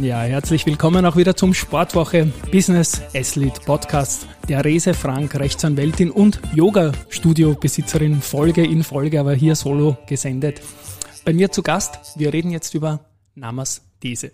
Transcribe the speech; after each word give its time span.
Ja, 0.00 0.20
herzlich 0.20 0.64
willkommen 0.64 1.04
auch 1.06 1.16
wieder 1.16 1.34
zum 1.34 1.54
Sportwoche 1.54 2.32
Business 2.52 3.02
Athlete 3.14 3.60
Podcast. 3.66 4.28
Der 4.48 4.64
Rese 4.64 4.94
Frank, 4.94 5.34
Rechtsanwältin 5.34 6.12
und 6.12 6.40
Yoga-Studio-Besitzerin, 6.54 8.22
Folge 8.22 8.64
in 8.64 8.84
Folge, 8.84 9.18
aber 9.18 9.34
hier 9.34 9.56
solo 9.56 9.96
gesendet. 10.06 10.62
Bei 11.24 11.32
mir 11.32 11.50
zu 11.50 11.64
Gast, 11.64 11.98
wir 12.16 12.32
reden 12.32 12.52
jetzt 12.52 12.74
über 12.74 13.00
Namas-These. 13.34 14.30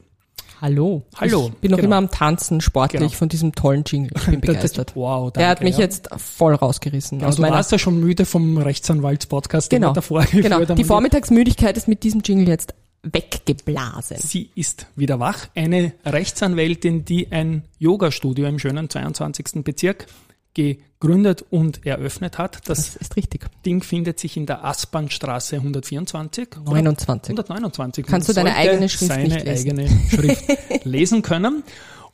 Hallo. 0.60 1.02
Hallo. 1.16 1.50
Ich 1.54 1.60
bin 1.60 1.70
noch 1.70 1.78
genau. 1.78 1.86
immer 1.86 1.96
am 1.96 2.10
Tanzen 2.10 2.60
sportlich 2.60 3.00
genau. 3.00 3.12
von 3.12 3.30
diesem 3.30 3.54
tollen 3.54 3.84
Jingle. 3.86 4.10
Ich 4.16 4.26
bin 4.26 4.40
begeistert. 4.42 4.94
wow, 4.94 5.32
danke, 5.32 5.38
Der 5.38 5.48
hat 5.48 5.62
mich 5.62 5.78
ja. 5.78 5.84
jetzt 5.84 6.10
voll 6.18 6.54
rausgerissen. 6.54 7.20
Ja, 7.20 7.30
du 7.30 7.40
warst 7.40 7.72
ja 7.72 7.78
schon 7.78 7.98
müde 8.00 8.26
vom 8.26 8.58
Rechtsanwalts-Podcast, 8.58 9.70
genau. 9.70 9.94
davor 9.94 10.26
Genau. 10.30 10.62
Die 10.62 10.84
Vormittagsmüdigkeit 10.84 11.78
ist 11.78 11.88
mit 11.88 12.02
diesem 12.02 12.20
Jingle 12.20 12.48
jetzt 12.48 12.74
weggeblasen. 13.04 14.16
Sie 14.18 14.50
ist 14.54 14.86
wieder 14.96 15.20
wach. 15.20 15.48
Eine 15.54 15.92
Rechtsanwältin, 16.04 17.04
die 17.04 17.30
ein 17.30 17.64
Yoga-Studio 17.78 18.46
im 18.46 18.58
schönen 18.58 18.88
22. 18.90 19.64
Bezirk 19.64 20.06
gegründet 20.54 21.44
und 21.50 21.84
eröffnet 21.84 22.38
hat. 22.38 22.68
Das, 22.68 22.94
das, 22.94 22.96
ist 22.96 23.16
richtig. 23.16 23.46
Ding 23.66 23.82
findet 23.82 24.20
sich 24.20 24.36
in 24.36 24.46
der 24.46 24.64
Aspernstraße 24.64 25.56
124. 25.56 26.48
29. 26.64 27.30
129. 27.32 28.06
Kannst 28.06 28.28
du 28.28 28.32
deine 28.32 28.54
eigene 28.54 28.88
Schrift 28.88 29.12
seine 29.12 29.42
eigene 29.42 29.88
Schrift 30.10 30.44
lesen 30.84 31.22
können. 31.22 31.64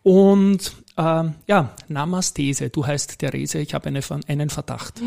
Und 0.03 0.73
ähm, 1.01 1.35
ja, 1.47 1.71
Namasthese. 1.89 2.71
Du 2.71 2.87
heißt 2.87 3.19
Therese, 3.19 3.59
ich 3.59 3.75
habe 3.75 3.87
eine, 3.87 4.01
einen 4.29 4.51
Verdacht. 4.51 5.01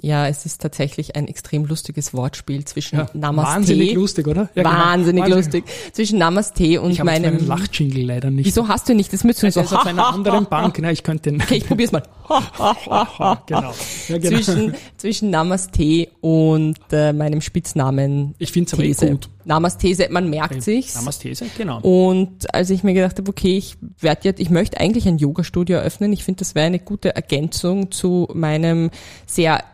Ja, 0.00 0.26
es 0.26 0.46
ist 0.46 0.60
tatsächlich 0.60 1.16
ein 1.16 1.28
extrem 1.28 1.64
lustiges 1.66 2.14
Wortspiel 2.14 2.64
zwischen 2.64 2.98
ja, 2.98 3.06
Namaste. 3.14 3.54
Wahnsinnig 3.54 3.94
lustig, 3.94 4.26
oder? 4.26 4.48
Ja, 4.54 4.62
genau. 4.62 4.70
wahnsinnig 4.70 5.24
genau. 5.24 5.36
lustig. 5.36 5.64
Zwischen 5.92 6.18
Namaste 6.18 6.80
und 6.80 6.92
ich 6.92 7.02
meinem... 7.02 7.38
Ich 7.38 7.46
Lachjingle 7.46 8.04
leider 8.04 8.30
nicht. 8.30 8.46
Wieso 8.46 8.68
hast 8.68 8.88
du 8.88 8.94
nicht? 8.94 9.12
Das 9.12 9.24
müssen 9.24 9.42
wir 9.42 9.52
so... 9.52 9.60
Also 9.60 9.76
auf 9.76 9.86
einer 9.86 10.06
anderen 10.06 10.46
Bank. 10.46 10.78
Na, 10.80 10.90
ich 10.90 11.02
könnte 11.02 11.30
den... 11.30 11.42
Okay, 11.42 11.56
ich 11.56 11.66
probier's 11.66 11.92
mal. 11.92 12.02
genau. 13.46 13.74
Ja, 14.08 14.18
genau. 14.18 14.20
Zwischen, 14.20 14.74
zwischen 14.96 15.30
Namaste 15.30 16.08
und 16.20 16.78
äh, 16.92 17.12
meinem 17.12 17.40
Spitznamen 17.40 18.34
Ich 18.38 18.52
finde 18.52 18.68
es 18.68 18.74
aber 18.74 18.84
eh 18.84 19.10
gut. 19.10 19.28
Namastese, 19.44 20.08
man 20.10 20.28
merkt 20.28 20.52
okay. 20.52 20.60
sich's. 20.60 20.94
Namastese, 20.94 21.46
genau. 21.56 21.80
Und 21.80 22.52
als 22.54 22.70
ich 22.70 22.84
mir 22.84 22.94
gedacht 22.94 23.18
habe, 23.18 23.28
okay, 23.28 23.56
ich 23.56 23.76
werde 23.98 24.20
jetzt, 24.24 24.40
ich 24.40 24.50
möchte 24.50 24.78
eigentlich 24.78 25.08
ein 25.08 25.16
Yoga-Studio 25.40 25.78
eröffnen. 25.78 26.12
Ich 26.12 26.24
finde, 26.24 26.40
das 26.40 26.54
wäre 26.54 26.66
eine 26.66 26.78
gute 26.78 27.14
Ergänzung 27.14 27.90
zu 27.90 28.28
meinem 28.34 28.90
sehr 29.26 29.64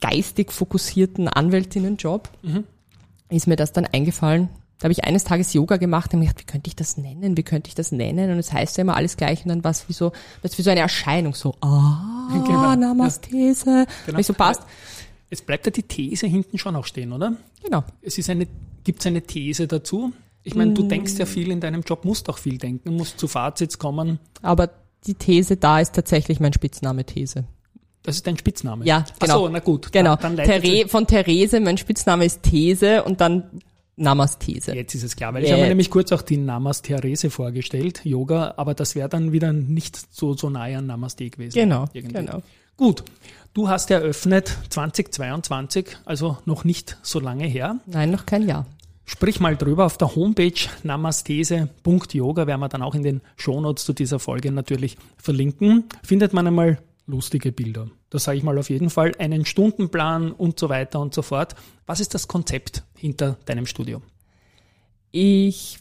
geistig 0.00 0.52
fokussierten 0.52 1.28
Anwältinnenjob. 1.28 2.28
Mhm. 2.42 2.64
Ist 3.30 3.46
mir 3.46 3.56
das 3.56 3.72
dann 3.72 3.86
eingefallen. 3.86 4.48
Da 4.78 4.84
habe 4.84 4.92
ich 4.92 5.04
eines 5.04 5.24
Tages 5.24 5.52
Yoga 5.52 5.76
gemacht 5.76 6.12
und 6.12 6.20
mir 6.20 6.26
gedacht, 6.26 6.40
wie 6.40 6.50
könnte 6.50 6.68
ich 6.68 6.76
das 6.76 6.96
nennen? 6.96 7.36
Wie 7.36 7.42
könnte 7.42 7.68
ich 7.68 7.74
das 7.74 7.92
nennen? 7.92 8.30
Und 8.30 8.38
es 8.38 8.52
heißt 8.52 8.76
ja 8.76 8.82
immer 8.82 8.96
alles 8.96 9.16
gleich 9.16 9.42
und 9.44 9.48
dann 9.48 9.64
war 9.64 9.70
es 9.70 9.88
wie 9.88 9.92
so, 9.92 10.12
das 10.42 10.58
wie 10.58 10.62
so 10.62 10.70
eine 10.70 10.80
Erscheinung, 10.80 11.34
so, 11.34 11.54
ah, 11.60 12.28
genau. 12.46 12.74
Namastese. 12.74 13.86
Genau. 14.06 14.18
Wie 14.18 14.22
so 14.22 14.34
passt. 14.34 14.62
Es 15.30 15.42
bleibt 15.42 15.66
ja 15.66 15.72
die 15.72 15.82
These 15.82 16.26
hinten 16.26 16.58
schon 16.58 16.76
auch 16.76 16.84
stehen, 16.84 17.12
oder? 17.12 17.36
Genau. 17.62 17.84
Es 18.02 18.18
ist 18.18 18.28
eine 18.30 18.46
Gibt 18.84 19.00
es 19.00 19.06
eine 19.06 19.22
These 19.22 19.66
dazu? 19.66 20.12
Ich 20.44 20.54
meine, 20.54 20.74
du 20.74 20.84
mm. 20.84 20.88
denkst 20.88 21.14
ja 21.18 21.26
viel 21.26 21.50
in 21.50 21.60
deinem 21.60 21.80
Job, 21.82 22.04
musst 22.04 22.28
auch 22.28 22.38
viel 22.38 22.58
denken, 22.58 22.94
musst 22.94 23.18
zu 23.18 23.28
Fazits 23.28 23.78
kommen. 23.78 24.18
Aber 24.42 24.70
die 25.06 25.14
These 25.14 25.56
da 25.56 25.80
ist 25.80 25.94
tatsächlich 25.94 26.38
mein 26.38 26.52
Spitzname 26.52 27.04
These. 27.04 27.44
Das 28.02 28.16
ist 28.16 28.26
dein 28.26 28.36
Spitzname? 28.36 28.84
Ja, 28.84 29.06
genau. 29.18 29.34
Ach 29.34 29.38
so, 29.38 29.48
na 29.48 29.58
gut. 29.60 29.90
Genau. 29.90 30.16
Dann, 30.16 30.36
dann 30.36 30.46
Ther 30.46 30.88
von 30.88 31.06
Therese, 31.06 31.58
mein 31.60 31.78
Spitzname 31.78 32.26
ist 32.26 32.42
These 32.42 33.02
und 33.02 33.22
dann 33.22 33.62
Namasthese. 33.96 34.74
Jetzt 34.74 34.94
ist 34.94 35.04
es 35.04 35.16
klar, 35.16 35.32
weil 35.32 35.42
yeah. 35.42 35.46
ich 35.46 35.52
habe 35.52 35.62
mir 35.62 35.68
nämlich 35.68 35.90
kurz 35.90 36.12
auch 36.12 36.22
die 36.22 36.36
Namastherese 36.36 37.30
vorgestellt, 37.30 38.00
Yoga, 38.04 38.54
aber 38.56 38.74
das 38.74 38.94
wäre 38.94 39.08
dann 39.08 39.32
wieder 39.32 39.52
nicht 39.52 39.98
so, 40.14 40.34
so 40.34 40.50
nahe 40.50 40.76
an 40.76 40.86
Namaste 40.86 41.30
gewesen. 41.30 41.54
Genau, 41.54 41.86
irgendwie. 41.92 42.14
genau. 42.14 42.42
Gut, 42.76 43.04
du 43.54 43.68
hast 43.68 43.90
eröffnet 43.90 44.56
2022, 44.70 45.96
also 46.04 46.38
noch 46.44 46.64
nicht 46.64 46.98
so 47.02 47.20
lange 47.20 47.46
her. 47.46 47.78
Nein, 47.86 48.10
noch 48.10 48.26
kein 48.26 48.48
Jahr. 48.48 48.66
Sprich 49.24 49.40
mal 49.40 49.56
drüber 49.56 49.86
auf 49.86 49.96
der 49.96 50.14
Homepage 50.16 50.68
namastese.yoga, 50.82 52.46
werden 52.46 52.60
wir 52.60 52.68
dann 52.68 52.82
auch 52.82 52.94
in 52.94 53.02
den 53.02 53.22
Shownotes 53.36 53.86
zu 53.86 53.94
dieser 53.94 54.18
Folge 54.18 54.52
natürlich 54.52 54.98
verlinken, 55.16 55.84
findet 56.02 56.34
man 56.34 56.46
einmal 56.46 56.78
lustige 57.06 57.50
Bilder. 57.50 57.88
Das 58.10 58.24
sage 58.24 58.36
ich 58.36 58.44
mal 58.44 58.58
auf 58.58 58.68
jeden 58.68 58.90
Fall, 58.90 59.12
einen 59.18 59.46
Stundenplan 59.46 60.30
und 60.30 60.60
so 60.60 60.68
weiter 60.68 61.00
und 61.00 61.14
so 61.14 61.22
fort. 61.22 61.54
Was 61.86 62.00
ist 62.00 62.12
das 62.12 62.28
Konzept 62.28 62.84
hinter 62.98 63.38
deinem 63.46 63.64
Studio? 63.64 64.02
Ich 65.10 65.78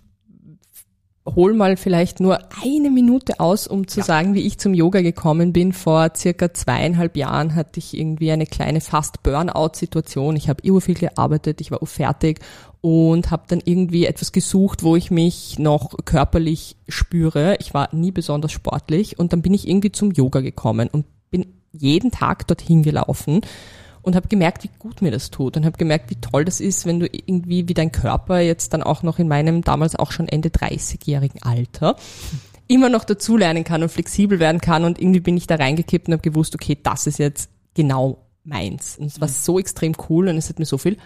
hol 1.26 1.54
mal 1.54 1.78
vielleicht 1.78 2.20
nur 2.20 2.40
eine 2.64 2.90
Minute 2.90 3.40
aus, 3.40 3.68
um 3.68 3.88
zu 3.88 4.02
ja. 4.02 4.06
sagen, 4.06 4.34
wie 4.34 4.46
ich 4.46 4.58
zum 4.58 4.74
Yoga 4.74 5.02
gekommen 5.02 5.54
bin. 5.54 5.72
Vor 5.72 6.12
circa 6.16 6.54
zweieinhalb 6.54 7.16
Jahren 7.16 7.56
hatte 7.56 7.80
ich 7.80 7.98
irgendwie 7.98 8.32
eine 8.32 8.46
kleine 8.46 8.82
fast 8.82 9.24
Burnout-Situation. 9.24 10.36
Ich 10.36 10.50
habe 10.50 10.82
viel 10.82 10.96
gearbeitet, 10.96 11.62
ich 11.62 11.72
war 11.72 11.80
fertig 11.86 12.40
und 12.82 13.32
habe 13.32 13.44
dann 13.48 13.62
irgendwie 13.64 14.06
etwas 14.06 14.34
gesucht, 14.34 14.84
wo 14.84 14.98
ich 14.98 15.12
mich 15.12 15.58
noch 15.60 15.96
körperlich 16.04 16.76
spüre. 16.90 17.56
Ich 17.60 17.74
war 17.74 17.90
nie 17.94 18.12
besonders 18.12 18.52
sportlich 18.52 19.18
und 19.18 19.32
dann 19.32 19.42
bin 19.42 19.54
ich 19.54 19.68
irgendwie 19.68 19.92
zum 19.92 20.12
Yoga 20.12 20.42
gekommen 20.42 20.90
und 20.92 21.06
bin 21.32 21.46
jeden 21.72 22.12
Tag 22.12 22.48
dorthin 22.48 22.84
gelaufen 22.84 23.42
und 24.04 24.16
habe 24.16 24.28
gemerkt, 24.28 24.64
wie 24.64 24.70
gut 24.78 25.02
mir 25.02 25.12
das 25.12 25.32
tut 25.32 25.58
und 25.58 25.66
habe 25.66 25.78
gemerkt, 25.78 26.10
wie 26.12 26.16
toll 26.16 26.46
das 26.46 26.60
ist, 26.60 26.86
wenn 26.86 27.00
du 27.00 27.08
irgendwie 27.08 27.68
wie 27.68 27.74
dein 27.74 27.92
Körper 27.92 28.40
jetzt 28.40 28.74
dann 28.74 28.84
auch 28.84 29.02
noch 29.02 29.18
in 29.18 29.28
meinem 29.28 29.64
damals 29.64 29.96
auch 29.96 30.12
schon 30.12 30.28
Ende 30.28 30.50
30-jährigen 30.50 31.42
Alter 31.42 31.96
immer 32.68 32.90
noch 32.90 33.06
dazulernen 33.06 33.64
kann 33.64 33.82
und 33.82 33.90
flexibel 33.90 34.40
werden 34.40 34.62
kann 34.62 34.84
und 34.84 35.00
irgendwie 35.00 35.20
bin 35.20 35.38
ich 35.38 35.48
da 35.48 35.56
reingekippt 35.56 36.08
und 36.08 36.14
habe 36.14 36.22
gewusst, 36.22 36.54
okay, 36.54 36.78
das 36.82 37.08
ist 37.08 37.20
jetzt 37.20 37.50
genau 37.74 38.20
meins. 38.44 38.98
Und 38.98 39.08
es 39.08 39.22
war 39.22 39.28
mhm. 39.28 39.34
so 39.34 39.60
extrem 39.60 39.94
cool 40.10 40.28
und 40.28 40.38
es 40.38 40.50
hat 40.50 40.60
mir 40.60 40.66
so 40.66 40.78
viel 40.78 40.98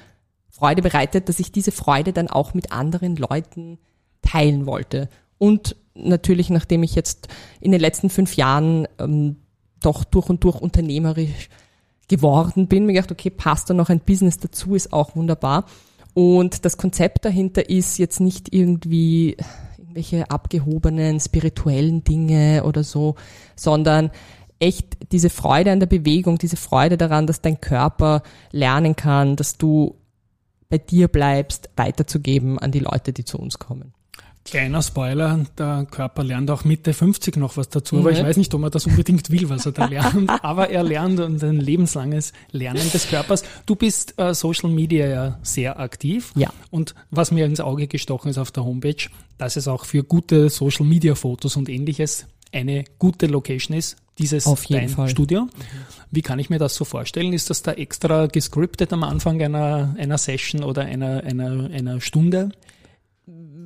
Freude 0.49 0.81
bereitet, 0.81 1.29
dass 1.29 1.39
ich 1.39 1.51
diese 1.51 1.71
Freude 1.71 2.13
dann 2.13 2.27
auch 2.27 2.53
mit 2.53 2.71
anderen 2.71 3.15
Leuten 3.15 3.77
teilen 4.21 4.65
wollte. 4.65 5.09
Und 5.37 5.75
natürlich, 5.93 6.49
nachdem 6.49 6.83
ich 6.83 6.95
jetzt 6.95 7.27
in 7.59 7.71
den 7.71 7.81
letzten 7.81 8.09
fünf 8.09 8.35
Jahren 8.35 8.87
ähm, 8.99 9.37
doch 9.81 10.03
durch 10.03 10.29
und 10.29 10.43
durch 10.43 10.59
unternehmerisch 10.59 11.49
geworden 12.07 12.67
bin, 12.67 12.85
mir 12.85 12.93
gedacht, 12.93 13.11
okay, 13.11 13.29
passt 13.29 13.69
da 13.69 13.73
noch 13.73 13.89
ein 13.89 13.99
Business 13.99 14.37
dazu, 14.37 14.75
ist 14.75 14.93
auch 14.93 15.15
wunderbar. 15.15 15.65
Und 16.13 16.65
das 16.65 16.77
Konzept 16.77 17.25
dahinter 17.25 17.69
ist 17.69 17.97
jetzt 17.99 18.19
nicht 18.19 18.53
irgendwie 18.53 19.37
irgendwelche 19.97 20.29
abgehobenen 20.29 21.19
spirituellen 21.19 22.03
Dinge 22.03 22.63
oder 22.63 22.83
so, 22.83 23.15
sondern 23.55 24.11
echt 24.59 24.97
diese 25.11 25.29
Freude 25.29 25.71
an 25.71 25.79
der 25.79 25.87
Bewegung, 25.87 26.37
diese 26.37 26.57
Freude 26.57 26.97
daran, 26.97 27.27
dass 27.27 27.41
dein 27.41 27.61
Körper 27.61 28.23
lernen 28.51 28.95
kann, 28.95 29.35
dass 29.35 29.57
du 29.57 29.95
bei 30.69 30.77
dir 30.77 31.07
bleibst, 31.07 31.69
weiterzugeben 31.75 32.59
an 32.59 32.71
die 32.71 32.79
Leute, 32.79 33.13
die 33.13 33.25
zu 33.25 33.37
uns 33.37 33.59
kommen. 33.59 33.93
Kleiner 34.49 34.81
Spoiler, 34.81 35.45
der 35.57 35.85
Körper 35.91 36.23
lernt 36.23 36.49
auch 36.49 36.63
Mitte 36.63 36.93
50 36.93 37.35
noch 37.35 37.57
was 37.57 37.67
dazu, 37.67 37.95
mhm. 37.95 38.01
aber 38.01 38.11
ich 38.11 38.23
weiß 38.23 38.37
nicht, 38.37 38.53
ob 38.53 38.61
man 38.61 38.71
das 38.71 38.85
unbedingt 38.85 39.29
will, 39.29 39.49
was 39.49 39.65
er 39.65 39.73
da 39.73 39.85
lernt, 39.85 40.29
aber 40.41 40.69
er 40.69 40.83
lernt 40.83 41.19
und 41.19 41.43
ein 41.43 41.59
lebenslanges 41.59 42.31
Lernen 42.51 42.89
des 42.91 43.09
Körpers. 43.09 43.43
Du 43.65 43.75
bist 43.75 44.17
äh, 44.17 44.33
Social 44.33 44.69
Media 44.69 45.05
ja 45.05 45.39
sehr 45.43 45.79
aktiv 45.79 46.31
ja. 46.35 46.49
und 46.71 46.95
was 47.11 47.31
mir 47.31 47.45
ins 47.45 47.59
Auge 47.59 47.87
gestochen 47.87 48.31
ist 48.31 48.37
auf 48.37 48.51
der 48.51 48.63
Homepage, 48.63 49.09
dass 49.37 49.57
es 49.57 49.67
auch 49.67 49.83
für 49.83 50.05
gute 50.05 50.49
Social 50.49 50.85
Media 50.85 51.15
Fotos 51.15 51.57
und 51.57 51.67
ähnliches 51.67 52.25
eine 52.53 52.85
gute 52.99 53.27
Location 53.27 53.75
ist, 53.75 53.97
dieses 54.17 54.47
Auf 54.47 54.63
jeden 54.63 54.81
dein 54.81 54.89
Fall. 54.89 55.09
Studio. 55.09 55.47
Wie 56.09 56.21
kann 56.21 56.39
ich 56.39 56.49
mir 56.49 56.57
das 56.57 56.75
so 56.75 56.85
vorstellen? 56.85 57.33
Ist 57.33 57.49
das 57.49 57.63
da 57.63 57.73
extra 57.73 58.27
gescriptet 58.27 58.93
am 58.93 59.03
Anfang 59.03 59.41
einer, 59.41 59.93
einer 59.97 60.17
Session 60.17 60.63
oder 60.63 60.83
einer, 60.83 61.23
einer, 61.23 61.69
einer 61.69 61.99
Stunde? 61.99 62.49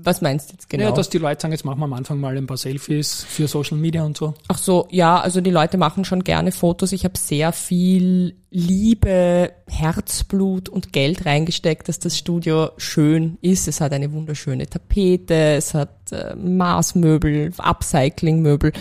Was 0.04 0.22
meinst 0.22 0.50
du 0.50 0.54
jetzt 0.54 0.70
genau? 0.70 0.86
Ja, 0.86 0.92
dass 0.92 1.10
die 1.10 1.18
Leute 1.18 1.42
sagen, 1.42 1.52
jetzt 1.52 1.66
machen 1.66 1.80
wir 1.80 1.86
am 1.86 1.94
Anfang 1.94 2.20
mal 2.20 2.38
ein 2.38 2.48
paar 2.48 2.58
Selfies 2.58 3.24
für 3.24 3.48
Social 3.48 3.78
Media 3.78 4.04
und 4.04 4.18
so. 4.18 4.34
Ach 4.48 4.58
so, 4.58 4.88
ja, 4.90 5.20
also 5.20 5.42
die 5.42 5.52
Leute 5.52 5.78
machen 5.78 6.06
schon 6.06 6.24
gerne 6.24 6.52
Fotos. 6.52 6.92
Ich 6.92 7.04
habe 7.04 7.18
sehr 7.18 7.52
viel 7.52 8.36
Liebe, 8.50 9.52
Herzblut 9.68 10.70
und 10.70 10.92
Geld 10.92 11.26
reingesteckt, 11.26 11.88
dass 11.88 12.00
das 12.00 12.18
Studio 12.18 12.72
schön 12.78 13.38
ist. 13.42 13.68
Es 13.68 13.80
hat 13.80 13.94
eine 13.94 14.12
wunderschöne 14.12 14.68
Tapete, 14.68 15.56
es 15.56 15.74
hat 15.74 16.12
äh, 16.12 16.36
Maßmöbel, 16.36 17.54
Upcyclingmöbel. 17.58 18.74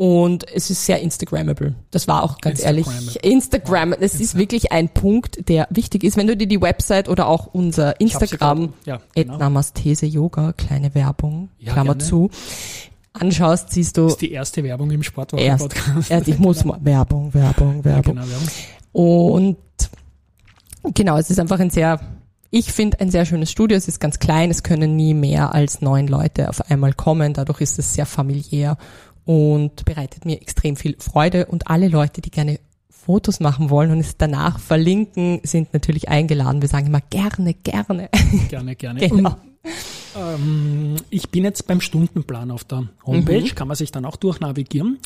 Und 0.00 0.50
es 0.50 0.70
ist 0.70 0.86
sehr 0.86 0.98
Instagrammable. 1.02 1.74
Das 1.90 2.08
war 2.08 2.22
auch 2.22 2.38
ganz 2.38 2.64
ehrlich 2.64 2.86
Instagram. 3.22 3.92
Es 3.92 4.18
ist 4.18 4.34
wirklich 4.34 4.72
ein 4.72 4.88
Punkt, 4.88 5.46
der 5.46 5.68
wichtig 5.68 6.04
ist. 6.04 6.16
Wenn 6.16 6.26
du 6.26 6.38
dir 6.38 6.46
die 6.46 6.62
Website 6.62 7.06
oder 7.06 7.26
auch 7.26 7.48
unser 7.52 8.00
Instagram, 8.00 8.72
ja, 8.86 9.02
genau. 9.14 9.36
Namastese 9.36 10.06
Yoga, 10.06 10.54
kleine 10.54 10.94
Werbung, 10.94 11.50
ja, 11.58 11.74
Klammer 11.74 11.96
gerne. 11.96 12.08
zu, 12.08 12.30
anschaust, 13.12 13.72
siehst 13.72 13.98
du. 13.98 14.04
Das 14.04 14.12
ist 14.12 14.22
die 14.22 14.32
erste 14.32 14.64
Werbung 14.64 14.90
im 14.90 15.02
Sportwochen-Podcast. 15.02 16.10
Erst, 16.10 16.28
ich 16.28 16.38
muss 16.38 16.64
mal, 16.64 16.78
Werbung, 16.80 17.34
Werbung, 17.34 17.84
Werbung. 17.84 18.16
Ja, 18.16 18.22
genau, 18.22 18.32
Werbung. 18.32 18.48
Und 18.92 19.56
genau, 20.94 21.18
es 21.18 21.28
ist 21.28 21.38
einfach 21.38 21.60
ein 21.60 21.68
sehr, 21.68 22.00
ich 22.50 22.72
finde 22.72 23.00
ein 23.00 23.10
sehr 23.10 23.26
schönes 23.26 23.50
Studio. 23.50 23.76
Es 23.76 23.86
ist 23.86 24.00
ganz 24.00 24.18
klein, 24.18 24.50
es 24.50 24.62
können 24.62 24.96
nie 24.96 25.12
mehr 25.12 25.54
als 25.54 25.82
neun 25.82 26.08
Leute 26.08 26.48
auf 26.48 26.70
einmal 26.70 26.94
kommen. 26.94 27.34
Dadurch 27.34 27.60
ist 27.60 27.78
es 27.78 27.92
sehr 27.92 28.06
familiär 28.06 28.78
und 29.24 29.84
bereitet 29.84 30.24
mir 30.24 30.40
extrem 30.40 30.76
viel 30.76 30.96
Freude. 30.98 31.46
Und 31.46 31.68
alle 31.68 31.88
Leute, 31.88 32.20
die 32.20 32.30
gerne 32.30 32.58
Fotos 32.88 33.40
machen 33.40 33.70
wollen 33.70 33.90
und 33.90 34.00
es 34.00 34.16
danach 34.16 34.58
verlinken, 34.58 35.40
sind 35.42 35.72
natürlich 35.72 36.08
eingeladen. 36.08 36.62
Wir 36.62 36.68
sagen 36.68 36.86
immer 36.86 37.00
gerne, 37.00 37.54
gerne. 37.54 38.10
Gerne, 38.48 38.76
gerne. 38.76 39.00
genau. 39.08 39.36
Ähm, 40.16 40.96
ich 41.10 41.30
bin 41.30 41.44
jetzt 41.44 41.66
beim 41.66 41.80
Stundenplan 41.80 42.50
auf 42.50 42.64
der 42.64 42.88
Homepage, 43.06 43.40
mhm. 43.40 43.54
kann 43.54 43.68
man 43.68 43.76
sich 43.76 43.92
dann 43.92 44.04
auch 44.04 44.16
durchnavigieren. 44.16 44.98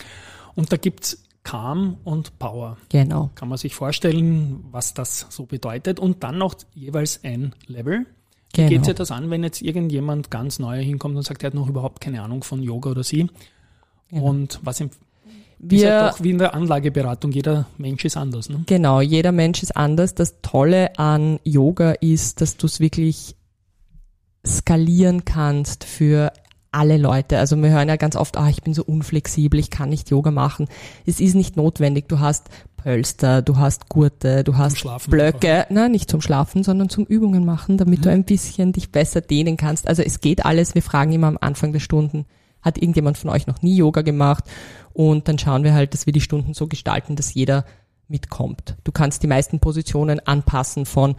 Und 0.54 0.72
da 0.72 0.76
gibt's 0.76 1.24
Calm 1.44 1.98
und 2.04 2.38
Power. 2.38 2.78
Genau. 2.88 3.30
Kann 3.34 3.48
man 3.48 3.58
sich 3.58 3.74
vorstellen, 3.74 4.64
was 4.70 4.94
das 4.94 5.26
so 5.30 5.46
bedeutet. 5.46 6.00
Und 6.00 6.24
dann 6.24 6.38
noch 6.38 6.54
jeweils 6.74 7.22
ein 7.22 7.54
Level. 7.66 8.06
Wie 8.54 8.62
genau. 8.62 8.68
geht 8.68 8.84
sich 8.86 8.94
das 8.94 9.10
an, 9.10 9.30
wenn 9.30 9.42
jetzt 9.42 9.62
irgendjemand 9.62 10.30
ganz 10.30 10.58
neu 10.58 10.82
hinkommt 10.82 11.16
und 11.16 11.22
sagt, 11.22 11.42
er 11.42 11.48
hat 11.48 11.54
noch 11.54 11.68
überhaupt 11.68 12.00
keine 12.00 12.22
Ahnung 12.22 12.42
von 12.42 12.62
Yoga 12.62 12.90
oder 12.90 13.02
sie? 13.02 13.28
Genau. 14.14 14.26
Und 14.26 14.60
was 14.62 14.80
im 14.80 14.90
wir, 15.58 15.78
ist 15.78 15.84
ja 15.84 16.10
doch 16.10 16.22
wie 16.22 16.30
in 16.30 16.38
der 16.38 16.54
Anlageberatung, 16.54 17.32
jeder 17.32 17.66
Mensch 17.78 18.04
ist 18.04 18.16
anders. 18.16 18.48
Ne? 18.48 18.64
Genau, 18.66 19.00
jeder 19.00 19.32
Mensch 19.32 19.62
ist 19.62 19.76
anders. 19.76 20.14
Das 20.14 20.40
Tolle 20.42 20.98
an 20.98 21.38
Yoga 21.42 21.92
ist, 21.92 22.40
dass 22.40 22.56
du 22.56 22.66
es 22.66 22.80
wirklich 22.80 23.34
skalieren 24.46 25.24
kannst 25.24 25.84
für 25.84 26.32
alle 26.70 26.98
Leute. 26.98 27.38
Also 27.38 27.56
wir 27.56 27.70
hören 27.70 27.88
ja 27.88 27.96
ganz 27.96 28.16
oft, 28.16 28.36
ah, 28.36 28.48
ich 28.48 28.62
bin 28.62 28.74
so 28.74 28.84
unflexibel, 28.84 29.58
ich 29.58 29.70
kann 29.70 29.88
nicht 29.88 30.10
Yoga 30.10 30.30
machen. 30.30 30.66
Es 31.06 31.20
ist 31.20 31.34
nicht 31.34 31.56
notwendig. 31.56 32.08
Du 32.08 32.18
hast 32.18 32.50
Pölster, 32.76 33.40
du 33.40 33.56
hast 33.56 33.88
Gurte, 33.88 34.44
du 34.44 34.58
hast 34.58 34.84
Blöcke, 35.08 35.66
nein, 35.70 35.92
nicht 35.92 36.10
zum 36.10 36.20
Schlafen, 36.20 36.62
sondern 36.62 36.90
zum 36.90 37.06
Übungen 37.06 37.46
machen, 37.46 37.78
damit 37.78 38.00
mhm. 38.00 38.02
du 38.02 38.10
ein 38.10 38.24
bisschen 38.24 38.72
dich 38.72 38.92
besser 38.92 39.22
dehnen 39.22 39.56
kannst. 39.56 39.88
Also 39.88 40.02
es 40.02 40.20
geht 40.20 40.44
alles. 40.44 40.74
Wir 40.74 40.82
fragen 40.82 41.12
immer 41.12 41.28
am 41.28 41.38
Anfang 41.40 41.72
der 41.72 41.80
Stunden, 41.80 42.26
hat 42.64 42.78
irgendjemand 42.78 43.18
von 43.18 43.30
euch 43.30 43.46
noch 43.46 43.62
nie 43.62 43.76
Yoga 43.76 44.02
gemacht? 44.02 44.44
Und 44.92 45.28
dann 45.28 45.38
schauen 45.38 45.64
wir 45.64 45.74
halt, 45.74 45.92
dass 45.92 46.06
wir 46.06 46.12
die 46.12 46.20
Stunden 46.20 46.54
so 46.54 46.66
gestalten, 46.66 47.16
dass 47.16 47.34
jeder 47.34 47.64
mitkommt. 48.08 48.76
Du 48.84 48.92
kannst 48.92 49.22
die 49.22 49.26
meisten 49.26 49.60
Positionen 49.60 50.20
anpassen 50.20 50.86
von 50.86 51.16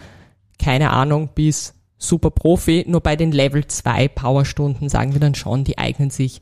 keine 0.59 0.91
Ahnung 0.91 1.29
bis 1.35 1.73
super 1.97 2.31
Profi. 2.31 2.85
Nur 2.87 3.01
bei 3.01 3.15
den 3.15 3.31
Level 3.31 3.65
2 3.65 4.07
Powerstunden 4.09 4.89
sagen 4.89 5.13
wir 5.13 5.19
dann 5.19 5.35
schon, 5.35 5.63
die 5.63 5.77
eignen 5.77 6.09
sich 6.09 6.41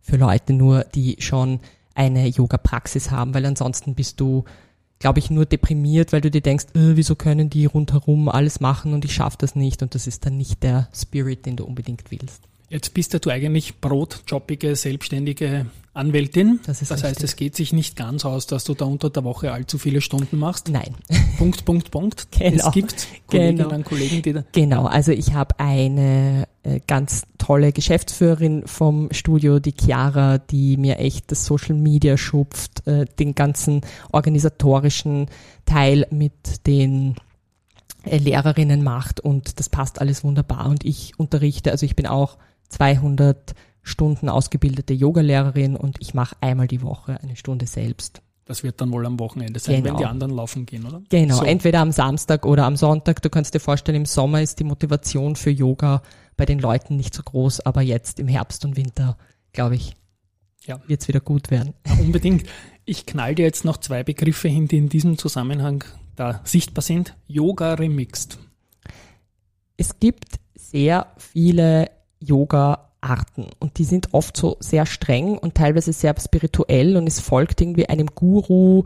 für 0.00 0.16
Leute 0.16 0.52
nur, 0.52 0.84
die 0.94 1.16
schon 1.20 1.60
eine 1.94 2.26
Yoga-Praxis 2.26 3.10
haben, 3.10 3.34
weil 3.34 3.46
ansonsten 3.46 3.94
bist 3.94 4.18
du, 4.20 4.44
glaube 4.98 5.18
ich, 5.18 5.30
nur 5.30 5.46
deprimiert, 5.46 6.12
weil 6.12 6.22
du 6.22 6.30
dir 6.30 6.40
denkst, 6.40 6.66
äh, 6.74 6.96
wieso 6.96 7.14
können 7.14 7.50
die 7.50 7.66
rundherum 7.66 8.28
alles 8.28 8.60
machen 8.60 8.94
und 8.94 9.04
ich 9.04 9.14
schaffe 9.14 9.36
das 9.38 9.54
nicht 9.54 9.82
und 9.82 9.94
das 9.94 10.06
ist 10.06 10.24
dann 10.24 10.36
nicht 10.36 10.62
der 10.62 10.88
Spirit, 10.94 11.46
den 11.46 11.56
du 11.56 11.64
unbedingt 11.64 12.10
willst. 12.10 12.48
Jetzt 12.72 12.94
bist 12.94 13.12
ja 13.12 13.18
du 13.18 13.28
eigentlich 13.28 13.82
brotjobbige, 13.82 14.76
selbstständige 14.76 15.66
Anwältin. 15.92 16.58
Das, 16.64 16.80
ist 16.80 16.90
das 16.90 17.04
heißt, 17.04 17.22
es 17.22 17.36
geht 17.36 17.54
sich 17.54 17.74
nicht 17.74 17.96
ganz 17.96 18.24
aus, 18.24 18.46
dass 18.46 18.64
du 18.64 18.72
da 18.72 18.86
unter 18.86 19.10
der 19.10 19.24
Woche 19.24 19.52
allzu 19.52 19.76
viele 19.76 20.00
Stunden 20.00 20.38
machst. 20.38 20.70
Nein. 20.70 20.94
Punkt, 21.36 21.66
Punkt, 21.66 21.90
Punkt. 21.90 22.28
Genau. 22.38 22.68
Es 22.68 22.72
gibt 22.72 23.08
Kolleginnen 23.26 23.58
genau. 23.58 23.74
und 23.74 23.84
Kollegen, 23.84 24.22
die 24.22 24.32
da. 24.32 24.44
Genau, 24.52 24.86
also 24.86 25.12
ich 25.12 25.34
habe 25.34 25.60
eine 25.60 26.48
äh, 26.62 26.80
ganz 26.86 27.24
tolle 27.36 27.72
Geschäftsführerin 27.72 28.66
vom 28.66 29.12
Studio, 29.12 29.58
die 29.58 29.74
Chiara, 29.78 30.38
die 30.38 30.78
mir 30.78 30.98
echt 30.98 31.30
das 31.30 31.44
Social 31.44 31.74
Media 31.74 32.16
schupft, 32.16 32.86
äh, 32.86 33.04
den 33.18 33.34
ganzen 33.34 33.82
organisatorischen 34.12 35.26
Teil 35.66 36.06
mit 36.10 36.66
den 36.66 37.16
äh, 38.04 38.16
Lehrerinnen 38.16 38.82
macht 38.82 39.20
und 39.20 39.60
das 39.60 39.68
passt 39.68 40.00
alles 40.00 40.24
wunderbar 40.24 40.70
und 40.70 40.86
ich 40.86 41.12
unterrichte, 41.18 41.70
also 41.70 41.84
ich 41.84 41.96
bin 41.96 42.06
auch 42.06 42.38
200 42.72 43.54
Stunden 43.82 44.28
ausgebildete 44.28 44.94
Yogalehrerin 44.94 45.76
und 45.76 45.96
ich 46.00 46.14
mache 46.14 46.36
einmal 46.40 46.68
die 46.68 46.82
Woche 46.82 47.20
eine 47.22 47.36
Stunde 47.36 47.66
selbst. 47.66 48.22
Das 48.44 48.62
wird 48.62 48.80
dann 48.80 48.90
wohl 48.92 49.06
am 49.06 49.18
Wochenende 49.20 49.60
sein, 49.60 49.82
genau. 49.82 49.94
wenn 49.94 49.98
die 49.98 50.06
anderen 50.06 50.34
laufen 50.34 50.66
gehen, 50.66 50.84
oder? 50.84 51.00
Genau, 51.08 51.36
so. 51.36 51.44
entweder 51.44 51.80
am 51.80 51.92
Samstag 51.92 52.44
oder 52.44 52.64
am 52.64 52.76
Sonntag. 52.76 53.22
Du 53.22 53.30
kannst 53.30 53.54
dir 53.54 53.60
vorstellen, 53.60 53.96
im 53.96 54.06
Sommer 54.06 54.42
ist 54.42 54.58
die 54.58 54.64
Motivation 54.64 55.36
für 55.36 55.50
Yoga 55.50 56.02
bei 56.36 56.44
den 56.44 56.58
Leuten 56.58 56.96
nicht 56.96 57.14
so 57.14 57.22
groß, 57.22 57.60
aber 57.60 57.82
jetzt 57.82 58.18
im 58.18 58.28
Herbst 58.28 58.64
und 58.64 58.76
Winter, 58.76 59.16
glaube 59.52 59.76
ich, 59.76 59.94
ja. 60.64 60.80
wird 60.86 61.02
es 61.02 61.08
wieder 61.08 61.20
gut 61.20 61.50
werden. 61.50 61.74
Ja, 61.86 61.94
unbedingt. 62.00 62.48
Ich 62.84 63.06
knall 63.06 63.36
dir 63.36 63.44
jetzt 63.44 63.64
noch 63.64 63.76
zwei 63.76 64.02
Begriffe 64.02 64.48
hin, 64.48 64.66
die 64.66 64.78
in 64.78 64.88
diesem 64.88 65.18
Zusammenhang 65.18 65.84
da 66.16 66.40
sichtbar 66.44 66.82
sind. 66.82 67.14
Yoga 67.28 67.74
Remixed. 67.74 68.38
Es 69.76 70.00
gibt 70.00 70.40
sehr 70.54 71.06
viele 71.16 71.90
Yoga 72.22 72.90
Arten. 73.02 73.46
Und 73.58 73.78
die 73.78 73.84
sind 73.84 74.14
oft 74.14 74.36
so 74.36 74.56
sehr 74.60 74.86
streng 74.86 75.36
und 75.36 75.54
teilweise 75.54 75.92
sehr 75.92 76.14
spirituell 76.18 76.96
und 76.96 77.06
es 77.06 77.20
folgt 77.20 77.60
irgendwie 77.60 77.88
einem 77.88 78.06
Guru 78.06 78.84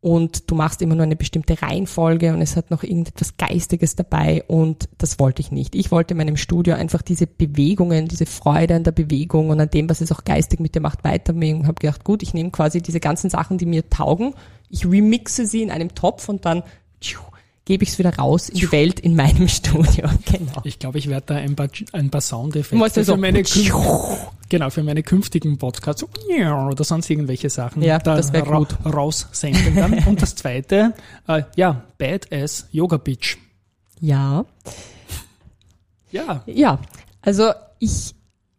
und 0.00 0.50
du 0.50 0.54
machst 0.54 0.80
immer 0.80 0.94
nur 0.94 1.04
eine 1.04 1.16
bestimmte 1.16 1.60
Reihenfolge 1.60 2.32
und 2.32 2.40
es 2.40 2.56
hat 2.56 2.70
noch 2.70 2.82
irgendetwas 2.82 3.36
Geistiges 3.36 3.96
dabei 3.96 4.42
und 4.44 4.88
das 4.96 5.18
wollte 5.18 5.40
ich 5.40 5.52
nicht. 5.52 5.74
Ich 5.74 5.90
wollte 5.90 6.14
in 6.14 6.18
meinem 6.18 6.38
Studio 6.38 6.74
einfach 6.74 7.02
diese 7.02 7.26
Bewegungen, 7.26 8.08
diese 8.08 8.26
Freude 8.26 8.74
an 8.74 8.84
der 8.84 8.92
Bewegung 8.92 9.50
und 9.50 9.60
an 9.60 9.70
dem, 9.70 9.90
was 9.90 10.00
es 10.00 10.10
auch 10.10 10.24
geistig 10.24 10.58
mit 10.58 10.74
dir 10.74 10.80
macht, 10.80 11.04
weiternehmen 11.04 11.62
und 11.62 11.68
habe 11.68 11.80
gedacht, 11.80 12.02
gut, 12.02 12.22
ich 12.22 12.32
nehme 12.32 12.50
quasi 12.50 12.80
diese 12.80 13.00
ganzen 13.00 13.28
Sachen, 13.28 13.58
die 13.58 13.66
mir 13.66 13.90
taugen, 13.90 14.34
ich 14.70 14.86
remixe 14.86 15.46
sie 15.46 15.62
in 15.62 15.70
einem 15.70 15.94
Topf 15.94 16.28
und 16.30 16.46
dann 16.46 16.62
tschuh, 17.00 17.20
gebe 17.70 17.84
ich 17.84 17.90
es 17.90 17.98
wieder 18.00 18.16
raus 18.16 18.48
in 18.48 18.56
die 18.56 18.72
Welt 18.72 18.98
in 18.98 19.14
meinem 19.14 19.46
Studio. 19.48 20.08
Genau. 20.24 20.60
Ich 20.64 20.80
glaube, 20.80 20.98
ich 20.98 21.08
werde 21.08 21.26
da 21.26 21.34
ein 21.36 21.54
paar, 21.54 21.68
ein 21.92 22.10
paar 22.10 22.20
Soundeffekte 22.20 23.04
für 23.04 23.16
meine, 23.16 23.44
genau, 24.48 24.70
für 24.70 24.82
meine 24.82 25.04
künftigen 25.04 25.56
Podcasts 25.56 26.04
oder 26.04 26.82
sonst 26.82 27.08
irgendwelche 27.08 27.48
Sachen 27.48 27.80
ja, 27.80 28.00
da 28.00 28.16
das 28.16 28.34
ra 28.34 28.40
gut. 28.40 28.76
raussenden 28.84 29.76
dann. 29.76 30.04
Und 30.08 30.20
das 30.20 30.34
zweite, 30.34 30.94
äh, 31.28 31.44
ja, 31.54 31.84
Badass 31.96 32.66
Yoga 32.72 32.96
Bitch. 32.96 33.36
Ja. 34.00 34.44
Ja. 36.10 36.42
Ja, 36.46 36.80
also 37.22 37.52
ich 37.78 38.16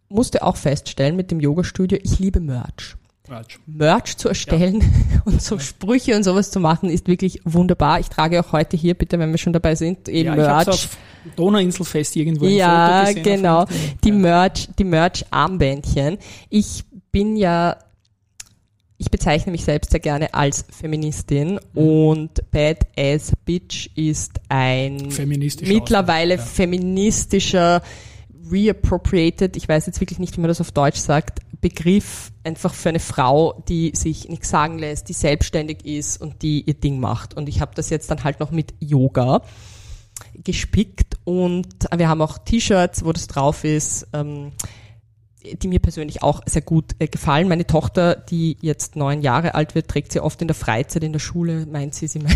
musste 0.08 0.42
auch 0.42 0.56
feststellen 0.56 1.18
mit 1.18 1.32
dem 1.32 1.42
Yoga-Studio, 1.42 2.00
ich 2.02 2.18
liebe 2.20 2.40
Merch. 2.40 2.96
Merch. 3.32 3.60
Merch 3.66 4.18
zu 4.18 4.28
erstellen 4.28 4.82
ja. 4.82 5.22
und 5.26 5.42
so 5.42 5.58
Sprüche 5.58 6.16
und 6.16 6.24
sowas 6.24 6.52
zu 6.52 6.60
machen, 6.60 6.90
ist 6.90 7.08
wirklich 7.08 7.40
wunderbar. 7.46 8.00
Ich 8.00 8.10
trage 8.10 8.40
auch 8.42 8.52
heute 8.52 8.76
hier, 8.76 8.94
bitte, 8.94 9.18
wenn 9.20 9.32
wir 9.32 9.38
schon 9.38 9.54
dabei 9.54 9.76
sind, 9.76 10.10
eben 10.10 10.30
ja, 10.30 10.36
Merch. 10.36 10.68
auf 10.68 10.98
Donauinselfest 11.36 12.16
irgendwo 12.18 12.46
Ja, 12.46 13.12
genau. 13.14 13.66
Die. 14.04 14.12
Merch, 14.12 14.68
die 14.78 14.84
Merch-Armbändchen. 14.84 16.18
Ich 16.50 16.84
bin 17.12 17.38
ja 17.38 17.78
ich 18.98 19.10
bezeichne 19.10 19.52
mich 19.52 19.66
selbst 19.66 19.90
sehr 19.90 20.00
gerne 20.00 20.32
als 20.36 20.64
Feministin 20.70 21.60
mhm. 21.74 21.82
und 21.82 22.52
Badass 22.52 23.32
Bitch 23.46 23.90
ist 23.96 24.34
ein 24.48 25.10
mittlerweile 25.66 26.36
ja. 26.36 26.42
feministischer 26.42 27.82
reappropriated, 28.52 29.56
ich 29.56 29.68
weiß 29.68 29.88
jetzt 29.88 30.02
wirklich 30.02 30.20
nicht, 30.20 30.38
wie 30.38 30.42
man 30.42 30.50
das 30.50 30.62
auf 30.62 30.72
Deutsch 30.72 31.00
sagt, 31.00 31.40
Begriff 31.62 32.32
einfach 32.44 32.74
für 32.74 32.90
eine 32.90 33.00
Frau, 33.00 33.64
die 33.70 33.92
sich 33.96 34.28
nichts 34.28 34.50
sagen 34.50 34.80
lässt, 34.80 35.10
die 35.10 35.14
selbstständig 35.14 35.86
ist 35.86 36.20
und 36.20 36.42
die 36.42 36.62
ihr 36.62 36.74
Ding 36.74 37.00
macht. 37.00 37.36
Und 37.36 37.48
ich 37.48 37.62
habe 37.62 37.72
das 37.76 37.90
jetzt 37.90 38.10
dann 38.10 38.24
halt 38.24 38.40
noch 38.40 38.52
mit 38.52 38.74
Yoga 38.80 39.42
gespickt 40.44 41.18
und 41.24 41.68
wir 41.96 42.10
haben 42.10 42.22
auch 42.22 42.38
T-Shirts, 42.40 43.06
wo 43.06 43.12
das 43.12 43.28
drauf 43.28 43.64
ist. 43.64 44.08
Ähm, 44.14 44.52
die 45.44 45.68
mir 45.68 45.80
persönlich 45.80 46.22
auch 46.22 46.42
sehr 46.46 46.62
gut 46.62 46.96
äh, 47.00 47.08
gefallen. 47.08 47.48
Meine 47.48 47.66
Tochter, 47.66 48.16
die 48.16 48.58
jetzt 48.62 48.96
neun 48.96 49.22
Jahre 49.22 49.56
alt 49.56 49.76
wird, 49.76 49.88
trägt 49.88 50.12
sie 50.12 50.20
oft 50.20 50.42
in 50.42 50.48
der 50.48 50.56
Freizeit 50.56 51.04
in 51.04 51.14
der 51.14 51.20
Schule, 51.20 51.66
meint 51.66 51.96
sie, 51.96 52.08
sie, 52.08 52.20
me 52.20 52.30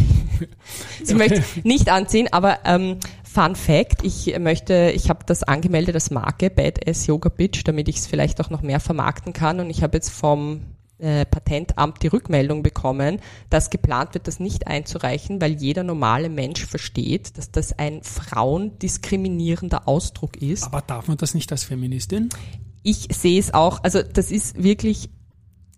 sie 1.03 1.13
möchte 1.13 1.43
nicht 1.63 1.89
anziehen, 1.89 2.27
aber 2.31 2.59
ähm, 2.65 2.97
Fun 3.35 3.55
Fact, 3.55 4.03
ich 4.03 4.37
möchte, 4.39 4.91
ich 4.95 5.09
habe 5.09 5.25
das 5.25 5.43
angemeldet 5.43 5.95
als 5.95 6.09
Marke 6.09 6.49
Badass 6.49 7.05
Yoga 7.05 7.29
Bitch, 7.29 7.63
damit 7.65 7.89
ich 7.89 7.97
es 7.97 8.07
vielleicht 8.07 8.39
auch 8.39 8.49
noch 8.49 8.61
mehr 8.61 8.79
vermarkten 8.79 9.33
kann 9.33 9.59
und 9.59 9.69
ich 9.69 9.83
habe 9.83 9.97
jetzt 9.97 10.09
vom 10.09 10.61
äh, 10.99 11.25
Patentamt 11.25 12.01
die 12.01 12.07
Rückmeldung 12.07 12.63
bekommen, 12.63 13.19
dass 13.49 13.69
geplant 13.69 14.13
wird, 14.13 14.27
das 14.27 14.39
nicht 14.39 14.67
einzureichen, 14.67 15.41
weil 15.41 15.51
jeder 15.51 15.83
normale 15.83 16.29
Mensch 16.29 16.65
versteht, 16.65 17.37
dass 17.37 17.51
das 17.51 17.77
ein 17.77 18.03
frauendiskriminierender 18.03 19.85
Ausdruck 19.85 20.37
ist. 20.41 20.63
Aber 20.63 20.81
darf 20.81 21.09
man 21.09 21.17
das 21.17 21.33
nicht 21.33 21.51
als 21.51 21.65
Feministin? 21.65 22.29
ich 22.85 23.07
sehe 23.11 23.39
es 23.39 23.53
auch, 23.53 23.83
also 23.83 24.03
das 24.03 24.29
ist 24.29 24.61
wirklich 24.61 25.09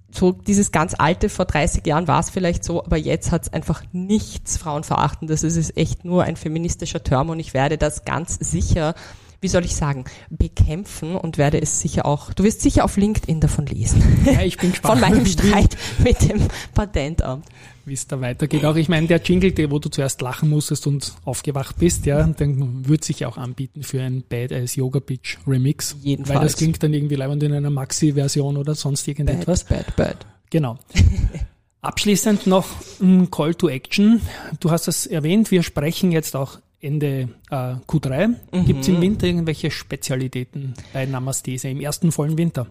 so 0.09 0.31
dieses 0.31 0.71
ganz 0.71 0.95
alte, 0.97 1.29
vor 1.29 1.45
30 1.45 1.85
Jahren 1.85 2.07
war 2.07 2.19
es 2.19 2.29
vielleicht 2.29 2.63
so, 2.63 2.83
aber 2.83 2.97
jetzt 2.97 3.31
hat 3.31 3.43
es 3.43 3.53
einfach 3.53 3.83
nichts 3.91 4.57
Frauenverachtendes. 4.57 5.43
Es 5.43 5.57
ist 5.57 5.75
echt 5.77 6.05
nur 6.05 6.23
ein 6.23 6.35
feministischer 6.35 7.03
Term 7.03 7.29
und 7.29 7.39
ich 7.39 7.53
werde 7.53 7.77
das 7.77 8.05
ganz 8.05 8.35
sicher, 8.39 8.95
wie 9.41 9.48
soll 9.48 9.65
ich 9.65 9.75
sagen, 9.75 10.06
bekämpfen 10.29 11.15
und 11.15 11.38
werde 11.38 11.62
es 11.62 11.79
sicher 11.79 12.06
auch, 12.06 12.34
du 12.34 12.44
wirst 12.44 12.62
sicher 12.62 12.84
auf 12.84 12.98
LinkedIn 12.98 13.39
davon 13.39 13.65
lesen. 13.65 14.01
Ja, 14.25 14.41
ich 14.41 14.58
bin 14.58 14.72
gespannt. 14.72 15.00
Von 15.00 15.10
meinem 15.10 15.25
Streit 15.25 15.77
mit 16.00 16.27
dem 16.27 16.41
Patentamt. 16.74 17.46
Wie 17.86 17.94
es 17.94 18.06
da 18.06 18.20
weitergeht. 18.20 18.65
Auch 18.65 18.75
ich 18.75 18.89
meine, 18.89 19.08
der 19.08 19.22
Jingle, 19.22 19.53
der, 19.53 19.72
wo 19.72 19.79
du 19.79 19.88
zuerst 19.88 20.22
lachen 20.22 20.50
musstest 20.50 20.88
und 20.88 21.13
aufgewacht 21.24 21.77
bist, 21.77 22.06
ja, 22.06 22.22
dann 22.22 22.86
wird 22.86 23.06
sich 23.06 23.25
auch 23.25 23.38
anbieten 23.38 23.84
für 23.84 24.01
ein 24.01 24.24
Badass 24.27 24.75
Yoga 24.75 25.00
Bitch 25.00 25.38
Remix. 25.48 25.96
Jedenfalls. 26.01 26.38
Weil 26.38 26.46
das 26.46 26.58
klingt 26.58 26.84
dann 26.84 26.94
irgendwie 26.94 27.15
leibend 27.15 27.44
in 27.44 27.53
einer 27.53 27.70
Maxi-Version 27.70 28.58
oder 28.58 28.75
sonst 28.75 29.08
irgendetwas. 29.08 29.63
Bad, 29.63 29.86
bad, 29.86 29.96
bad. 29.96 30.25
Genau. 30.50 30.77
Abschließend 31.82 32.48
noch 32.48 32.67
ein 33.00 33.32
Call 33.32 33.56
to 33.56 33.70
Action. 33.70 34.20
Du 34.60 34.72
hast 34.72 34.89
es 34.89 35.06
erwähnt, 35.06 35.51
wir 35.51 35.63
sprechen 35.63 36.12
jetzt 36.12 36.36
auch 36.36 36.60
Ende 36.79 37.29
äh, 37.50 37.55
Q3. 37.55 38.27
Mhm. 38.27 38.65
Gibt 38.65 38.81
es 38.81 38.88
im 38.88 39.01
Winter 39.01 39.27
irgendwelche 39.27 39.72
Spezialitäten 39.72 40.74
bei 40.93 41.05
Namastese 41.05 41.69
im 41.69 41.81
ersten 41.81 42.12
vollen 42.12 42.38
Winter? 42.38 42.67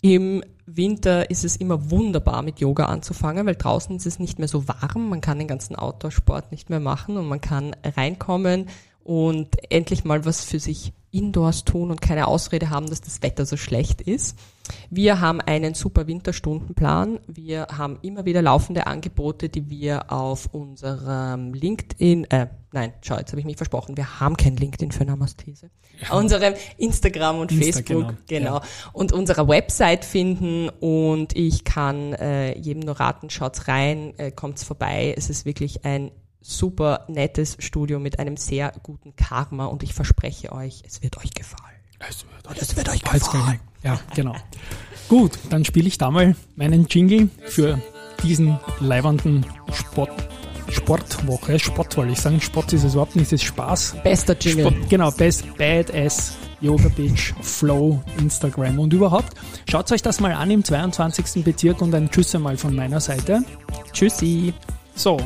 Im 0.00 0.42
Winter 0.66 1.30
ist 1.30 1.44
es 1.44 1.56
immer 1.56 1.90
wunderbar 1.90 2.42
mit 2.42 2.60
Yoga 2.60 2.86
anzufangen, 2.86 3.46
weil 3.46 3.54
draußen 3.54 3.96
ist 3.96 4.06
es 4.06 4.18
nicht 4.18 4.38
mehr 4.38 4.48
so 4.48 4.68
warm, 4.68 5.08
man 5.08 5.20
kann 5.20 5.38
den 5.38 5.48
ganzen 5.48 5.76
Outdoor-Sport 5.76 6.50
nicht 6.50 6.68
mehr 6.68 6.80
machen 6.80 7.16
und 7.16 7.26
man 7.26 7.40
kann 7.40 7.74
reinkommen 7.82 8.68
und 9.02 9.48
endlich 9.70 10.04
mal 10.04 10.24
was 10.24 10.44
für 10.44 10.58
sich 10.58 10.92
indoors 11.14 11.64
tun 11.64 11.90
und 11.90 12.02
keine 12.02 12.26
Ausrede 12.26 12.70
haben, 12.70 12.88
dass 12.90 13.00
das 13.00 13.22
Wetter 13.22 13.46
so 13.46 13.56
schlecht 13.56 14.00
ist. 14.00 14.36
Wir 14.90 15.20
haben 15.20 15.40
einen 15.40 15.74
super 15.74 16.06
Winterstundenplan. 16.06 17.20
Wir 17.26 17.66
haben 17.70 17.98
immer 18.02 18.24
wieder 18.24 18.42
laufende 18.42 18.86
Angebote, 18.86 19.48
die 19.48 19.68
wir 19.68 20.10
auf 20.10 20.48
unserem 20.52 21.52
LinkedIn, 21.52 22.24
äh, 22.30 22.48
nein, 22.72 22.94
schau, 23.02 23.18
jetzt 23.18 23.30
habe 23.30 23.40
ich 23.40 23.46
mich 23.46 23.56
versprochen, 23.56 23.96
wir 23.96 24.20
haben 24.20 24.36
kein 24.36 24.56
LinkedIn 24.56 24.90
für 24.90 25.04
Namastese. 25.04 25.70
Ja. 26.00 26.16
Unserem 26.16 26.54
Instagram 26.78 27.38
und 27.38 27.52
Insta, 27.52 27.64
Facebook, 27.64 28.14
genau. 28.26 28.58
genau, 28.58 28.60
und 28.92 29.12
unserer 29.12 29.46
Website 29.46 30.04
finden 30.04 30.68
und 30.80 31.36
ich 31.36 31.64
kann 31.64 32.14
äh, 32.14 32.58
jedem 32.58 32.80
nur 32.80 32.98
raten, 32.98 33.30
schaut's 33.30 33.68
rein, 33.68 34.18
äh, 34.18 34.32
kommt's 34.32 34.64
vorbei. 34.64 35.14
Es 35.16 35.30
ist 35.30 35.44
wirklich 35.44 35.84
ein 35.84 36.10
super 36.44 37.06
nettes 37.08 37.56
Studio 37.58 37.98
mit 37.98 38.18
einem 38.18 38.36
sehr 38.36 38.72
guten 38.82 39.16
Karma 39.16 39.64
und 39.64 39.82
ich 39.82 39.94
verspreche 39.94 40.52
euch, 40.52 40.82
es 40.86 41.02
wird 41.02 41.16
euch 41.16 41.32
gefallen. 41.32 41.62
Es 42.06 42.24
wird, 42.24 42.60
es 42.60 42.76
wird 42.76 42.88
euch 42.90 43.02
gefallen. 43.02 43.60
Ja, 43.82 43.98
genau. 44.14 44.36
Gut, 45.08 45.38
dann 45.48 45.64
spiele 45.64 45.88
ich 45.88 45.96
da 45.96 46.10
mal 46.10 46.36
meinen 46.54 46.86
Jingle 46.86 47.30
für 47.46 47.80
diesen 48.22 48.58
leibernden 48.80 49.46
Sport, 49.72 50.10
Sportwoche. 50.68 51.58
Sport 51.58 51.96
wollte 51.96 52.12
ich 52.12 52.20
sagen. 52.20 52.40
Sport 52.40 52.74
ist 52.74 52.84
es 52.84 52.92
überhaupt 52.92 53.16
nicht, 53.16 53.26
es 53.26 53.32
ist 53.32 53.44
Spaß. 53.44 53.96
Bester 54.02 54.36
Jingle. 54.38 54.66
Sport, 54.66 54.90
genau, 54.90 55.10
Best 55.12 55.46
Badass 55.56 56.36
Yoga 56.60 56.88
Beach, 56.88 57.34
Flow, 57.40 58.02
Instagram 58.18 58.78
und 58.78 58.92
überhaupt. 58.92 59.34
Schaut 59.68 59.90
euch 59.92 60.02
das 60.02 60.20
mal 60.20 60.32
an 60.32 60.50
im 60.50 60.62
22. 60.62 61.42
Bezirk 61.42 61.80
und 61.80 61.94
ein 61.94 62.10
Tschüss 62.10 62.34
einmal 62.34 62.56
von 62.56 62.74
meiner 62.74 63.00
Seite. 63.00 63.44
Tschüssi. 63.92 64.52
So, 64.94 65.18